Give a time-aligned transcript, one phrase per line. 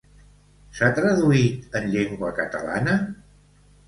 [0.77, 2.97] S'ha traduït en llengua catalana?